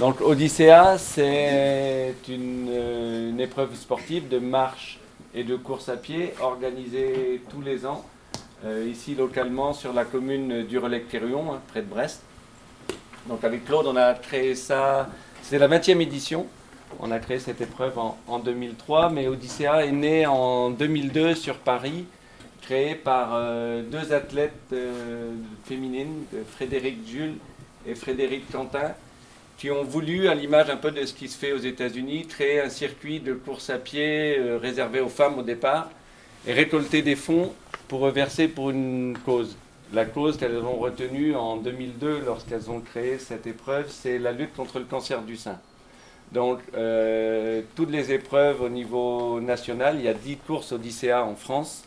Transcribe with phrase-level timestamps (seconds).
[0.00, 4.98] Donc Odyssea, c'est une, euh, une épreuve sportive de marche
[5.32, 8.04] et de course à pied organisée tous les ans,
[8.64, 12.22] euh, ici localement sur la commune du Relais-Clérion, hein, près de Brest.
[13.28, 15.08] Donc avec Claude, on a créé ça,
[15.42, 16.46] c'est la 20e édition.
[16.98, 21.58] On a créé cette épreuve en, en 2003, mais Odyssea est né en 2002 sur
[21.58, 22.04] Paris,
[22.62, 24.74] créé par euh, deux athlètes
[25.66, 27.36] féminines, Frédéric Jules
[27.86, 28.92] et Frédéric Quentin,
[29.56, 32.60] qui ont voulu, à l'image un peu de ce qui se fait aux États-Unis, créer
[32.60, 35.90] un circuit de course à pied euh, réservé aux femmes au départ
[36.46, 37.52] et récolter des fonds
[37.88, 39.56] pour reverser pour une cause.
[39.92, 44.54] La cause qu'elles ont retenue en 2002 lorsqu'elles ont créé cette épreuve, c'est la lutte
[44.54, 45.58] contre le cancer du sein.
[46.32, 51.36] Donc, euh, toutes les épreuves au niveau national, il y a 10 courses Odyssea en
[51.36, 51.84] France,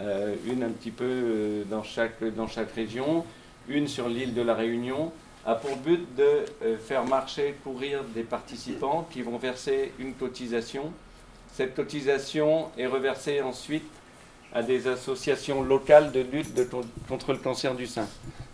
[0.00, 3.24] euh, une un petit peu dans chaque, dans chaque région,
[3.68, 5.10] une sur l'île de la Réunion,
[5.48, 10.92] a pour but de euh, faire marcher, courir des participants qui vont verser une cotisation.
[11.54, 13.88] Cette cotisation est reversée ensuite
[14.52, 16.52] à des associations locales de lutte
[17.08, 18.06] contre le cancer du sein.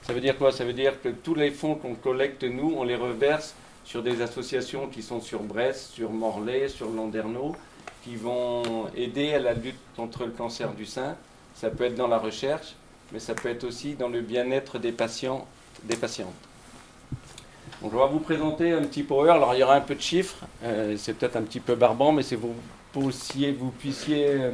[0.02, 0.52] Ça veut dire quoi?
[0.52, 4.22] Ça veut dire que tous les fonds qu'on collecte, nous, on les reverse sur des
[4.22, 7.56] associations qui sont sur Brest, sur Morlaix, sur Landerneau,
[8.04, 11.16] qui vont aider à la lutte contre le cancer du sein.
[11.56, 12.76] Ça peut être dans la recherche,
[13.10, 15.44] mais ça peut être aussi dans le bien-être des patients,
[15.82, 16.53] des patientes.
[17.82, 19.30] Donc, je vais vous présenter un petit power.
[19.30, 20.36] Alors, il y aura un peu de chiffres.
[20.62, 22.54] euh, c'est peut-être un petit peu barbant, mais c'est vous,
[22.92, 24.50] puissiez, vous puissiez euh,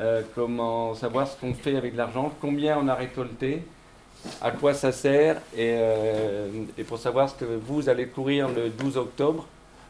[0.00, 3.62] euh, comment savoir ce qu'on fait avec l'argent, combien on a récolté,
[4.40, 5.78] à quoi ça sert, et,
[6.88, 9.46] pour savoir ce que vous allez courir le 12 octobre,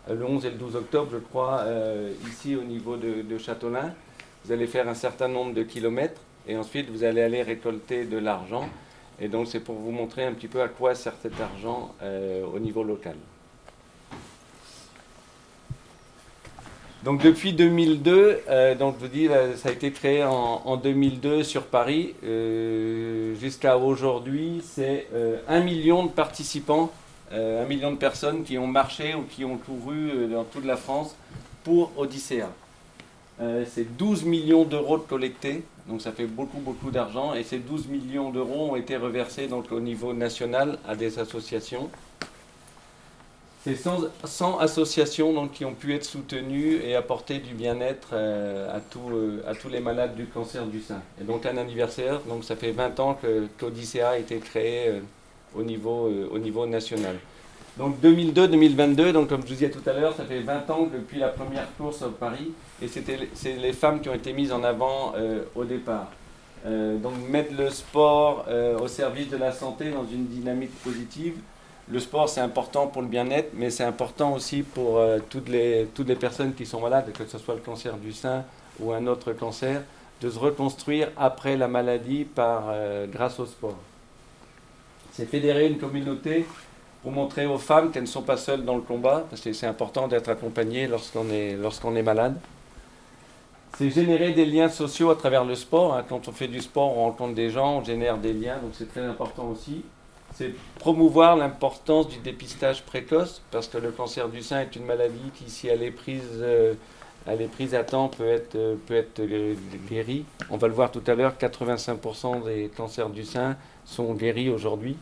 [0.09, 1.65] le 11 et le 12 octobre, je crois,
[2.29, 3.95] ici au niveau de, de Châteaulin.
[4.45, 8.19] Vous allez faire un certain nombre de kilomètres, et ensuite vous allez aller récolter de
[8.19, 8.69] l'argent.
[9.21, 12.45] Et donc c'est pour vous montrer un petit peu à quoi sert cet argent euh,
[12.45, 13.17] au niveau local.
[17.03, 20.77] Donc depuis 2002, euh, donc je vous dis, là, ça a été créé en, en
[20.77, 22.15] 2002 sur Paris.
[22.25, 26.91] Euh, Jusqu'à aujourd'hui, c'est euh, un million de participants,
[27.33, 30.65] euh, un million de personnes qui ont marché ou qui ont couru euh, dans toute
[30.65, 31.15] la France
[31.63, 32.49] pour Odyssea.
[33.41, 37.35] Euh, c'est 12 millions d'euros de collectés, donc ça fait beaucoup beaucoup d'argent.
[37.35, 41.91] Et ces 12 millions d'euros ont été reversés donc, au niveau national à des associations.
[43.63, 48.79] C'est 100, 100 associations donc, qui ont pu être soutenues et apporter du bien-être euh,
[48.97, 51.03] euh, à tous les malades du cancer du sein.
[51.21, 55.03] Et donc un anniversaire, donc ça fait 20 ans que qu'Odyssea a été créé
[55.55, 57.17] au niveau national.
[57.77, 61.19] Donc 2002-2022, donc comme je vous disais tout à l'heure, ça fait 20 ans depuis
[61.19, 65.13] la première course à Paris, et c'est les femmes qui ont été mises en avant
[65.17, 66.11] euh, au départ.
[66.65, 71.35] Euh, donc mettre le sport euh, au service de la santé dans une dynamique positive.
[71.91, 74.99] Le sport c'est important pour le bien-être, mais c'est important aussi pour
[75.29, 78.43] toutes, les, toutes les personnes qui sont malades, que ce soit le cancer du sein
[78.81, 79.83] ou un autre cancer,
[80.23, 82.75] de se reconstruire après la maladie par,
[83.13, 83.79] grâce au sport.
[85.13, 86.45] C'est fédérer une communauté
[87.07, 89.69] pour montrer aux femmes qu'elles ne sont pas seules dans le combat, parce que c'est
[89.69, 92.35] important d'être accompagné lorsqu'on est, est malade.
[93.79, 95.95] C'est générer des liens sociaux à travers le sport.
[95.95, 96.05] hein.
[96.09, 98.91] Quand on fait du sport, on rencontre des gens, on génère des liens, donc c'est
[98.91, 99.85] très important aussi.
[100.35, 105.31] C'est promouvoir l'importance du dépistage précoce, parce que le cancer du sein est une maladie
[105.37, 106.75] qui, si elle est prise, euh,
[107.25, 109.55] elle est prise à temps, peut être, euh, peut être euh,
[109.89, 110.25] guérie.
[110.51, 114.97] On va le voir tout à l'heure, 85% des cancers du sein sont guéris aujourd'hui.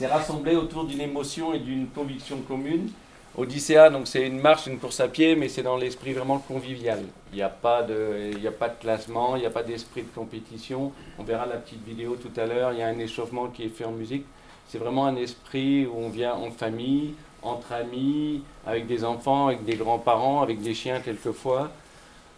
[0.00, 2.88] C'est rassembler autour d'une émotion et d'une conviction commune.
[3.36, 7.00] Odyssea, donc c'est une marche, une course à pied, mais c'est dans l'esprit vraiment convivial.
[7.34, 10.90] Il n'y a a pas de classement, il n'y a pas d'esprit de compétition.
[11.18, 12.72] On verra la petite vidéo tout à l'heure.
[12.72, 14.24] Il y a un échauffement qui est fait en musique.
[14.68, 17.12] C'est vraiment un esprit où on vient en famille,
[17.42, 21.70] entre amis, avec des enfants, avec des grands-parents, avec des chiens quelquefois.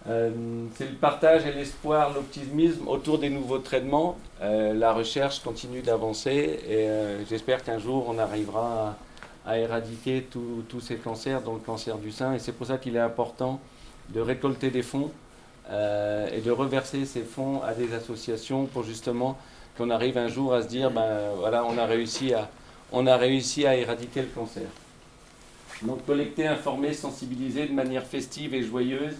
[0.08, 0.30] Euh,
[0.74, 4.18] c'est le partage et l'espoir, l'optimisme autour des nouveaux traitements.
[4.40, 8.96] Euh, la recherche continue d'avancer et euh, j'espère qu'un jour on arrivera
[9.46, 10.26] à, éradiquer
[10.68, 12.34] tous ces cancers, dont le cancer du sein.
[12.34, 13.60] Et c'est pour ça qu'il est important
[14.08, 15.10] de récolter des fonds
[15.70, 19.38] et de reverser ces fonds à des associations pour justement
[19.76, 22.50] qu'on arrive un jour à se dire, ben voilà, on a réussi à,
[22.92, 24.68] on a réussi à éradiquer le cancer.
[25.82, 29.16] Donc collecter, informer, sensibiliser de manière festive et joyeuse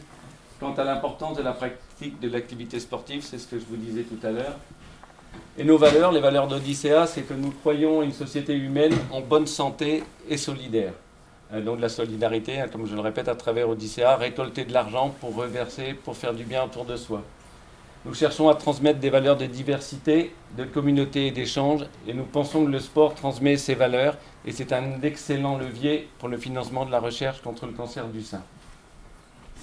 [0.63, 4.05] quant à l'importance de la pratique de l'activité sportive, c'est ce que je vous disais
[4.05, 4.57] tout à l'heure.
[5.59, 9.49] Et nos valeurs, les valeurs d'Odyssea, c'est que nous croyons une société humaine en bonne
[9.49, 10.93] santé et solidaire.
[11.53, 15.13] Euh, donc la solidarité, hein, comme je le répète à travers Odyssea, récolter de l'argent
[15.21, 17.23] pour reverser, pour faire du bien autour de soi.
[18.05, 22.65] Nous cherchons à transmettre des valeurs de diversité, de communauté et d'échange, et nous pensons
[22.65, 26.93] que le sport transmet ces valeurs, et c'est un excellent levier pour le financement de
[26.93, 28.43] la recherche contre le cancer du sein.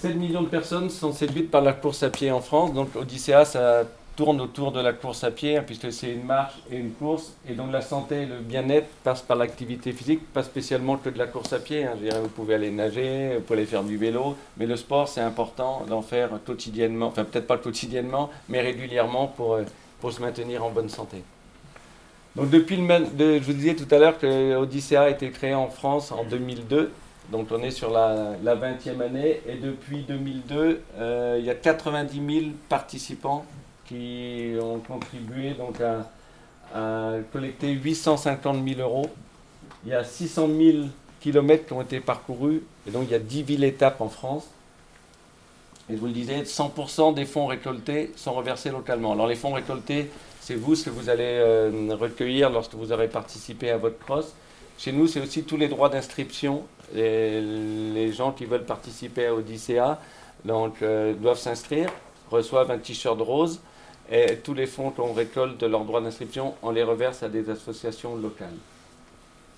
[0.00, 3.44] 7 millions de personnes sont séduites par la course à pied en France, donc Odyssea,
[3.44, 3.82] ça
[4.16, 7.34] tourne autour de la course à pied, hein, puisque c'est une marche et une course,
[7.46, 11.18] et donc la santé et le bien-être passent par l'activité physique, pas spécialement que de
[11.18, 11.84] la course à pied.
[11.84, 11.92] Hein.
[11.96, 15.06] Je dirais, vous pouvez aller nager, vous pouvez aller faire du vélo, mais le sport,
[15.06, 19.64] c'est important d'en faire quotidiennement, enfin peut-être pas quotidiennement, mais régulièrement pour, euh,
[20.00, 21.22] pour se maintenir en bonne santé.
[22.36, 25.68] Donc depuis le, je vous disais tout à l'heure que Odyssea a été créé en
[25.68, 26.90] France en 2002.
[27.30, 32.40] Donc on est sur la, 20e année et depuis 2002, euh, il y a 90
[32.40, 33.44] 000 participants
[33.86, 36.06] qui ont contribué donc à,
[37.32, 39.10] collecter 850 000 euros.
[39.84, 40.78] Il y a 600 000
[41.20, 44.46] kilomètres qui ont été parcourus, et donc il y a 10 villes étapes en France.
[45.88, 49.12] Et je vous le disais, 100% des fonds récoltés sont reversés localement.
[49.12, 50.10] Alors les fonds récoltés,
[50.40, 54.34] c'est vous ce que vous allez euh, recueillir lorsque vous aurez participé à votre cross.
[54.78, 56.62] Chez nous, c'est aussi tous les droits d'inscription.
[56.94, 60.00] Les, gens qui veulent participer à Odyssea
[60.48, 61.90] euh, doivent s'inscrire,
[62.30, 63.60] reçoivent un t-shirt rose
[64.10, 67.48] et tous les fonds qu'on récolte de leurs droits d'inscription, on les reverse à des
[67.48, 68.48] associations locales.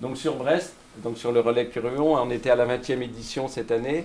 [0.00, 3.70] Donc sur Brest, donc sur le relais Curion, on était à la 20e édition cette
[3.70, 4.04] année.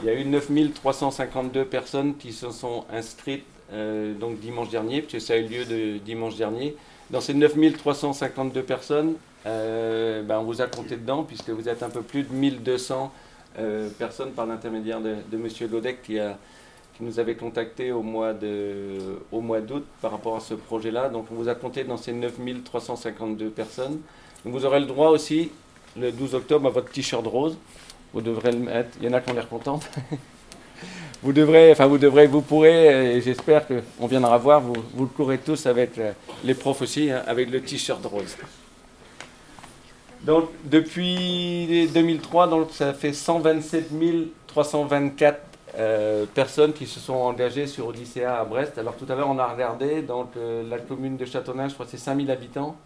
[0.00, 5.26] Il y a eu 9352 personnes qui se sont inscrites euh, donc dimanche dernier, puisque
[5.26, 6.76] ça a eu lieu de dimanche dernier.
[7.10, 9.14] Dans ces 9352 personnes,
[9.46, 13.12] euh, ben on vous a compté dedans, puisque vous êtes un peu plus de 1200
[13.58, 15.48] euh, personnes par l'intermédiaire de, de M.
[15.68, 16.18] Godec qui
[17.00, 21.08] nous avait contacté au mois d'août par rapport à ce projet-là.
[21.08, 24.00] Donc on vous a compté dans ces 9352 personnes.
[24.44, 25.50] Vous aurez le droit aussi,
[25.96, 27.56] le 12 octobre, à votre t-shirt rose.
[28.12, 28.90] Vous devrez le mettre.
[29.00, 29.88] Il y en a qui ont l'air contentes.
[31.22, 35.38] vous devrez, enfin vous devrez, vous pourrez, et j'espère qu'on viendra voir, vous, le courez
[35.38, 36.12] tous avec euh,
[36.44, 38.36] les profs aussi, hein, avec le t-shirt rose.
[40.24, 43.90] Donc depuis 2003, donc, ça fait 127
[44.46, 45.40] 324
[45.78, 48.76] euh, personnes qui se sont engagées sur Odyssea à Brest.
[48.76, 51.86] Alors tout à l'heure, on a regardé, donc euh, la commune de Châteauneuf, je crois
[51.86, 52.76] que c'est 5000 habitants.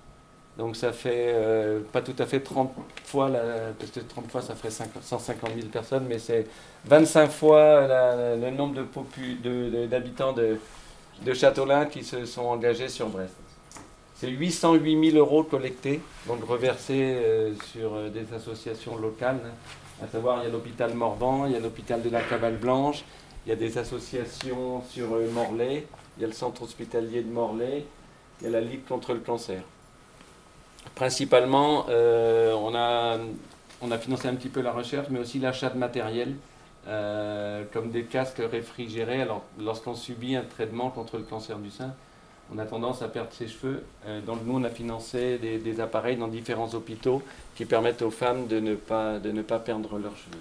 [0.59, 2.73] Donc ça fait euh, pas tout à fait 30
[3.05, 3.31] fois,
[3.79, 6.47] parce que 30 fois ça ferait 150 000 personnes, mais c'est
[6.85, 7.89] 25 fois
[8.37, 8.85] le nombre
[9.89, 10.59] d'habitants de,
[11.25, 13.35] de, Châteaulin qui se sont engagés sur Brest.
[14.15, 17.17] C'est 808 000 euros collectés, donc reversés
[17.73, 19.41] sur des associations locales.
[20.03, 23.05] À savoir, il y a l'hôpital Morvan, il y a l'hôpital de la Cavale Blanche,
[23.47, 27.31] il y a des associations sur euh, Morlaix, il y a le centre hospitalier de
[27.31, 27.85] Morlaix,
[28.41, 29.63] il y a la Ligue contre le cancer.
[30.95, 33.19] Principalement, euh, on, a,
[33.83, 36.35] on a financé un petit peu la recherche, mais aussi l'achat de matériel,
[36.89, 39.23] euh, comme des casques réfrigérés.
[39.23, 41.95] Alors, lorsqu'on subit un traitement contre le cancer du sein,
[42.53, 43.83] on a tendance à perdre ses cheveux.
[44.07, 47.23] Euh, donc nous, on a financé des, appareils dans différents hôpitaux
[47.55, 50.41] qui permettent aux femmes de ne pas, de ne pas perdre leurs cheveux.